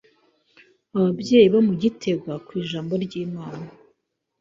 ababyeyi 0.97 1.47
bo 1.53 1.59
mu 1.67 1.73
Gitega 1.81 2.31
ku 2.45 2.51
ijambo 2.61 2.93
ry’Imana, 3.03 3.65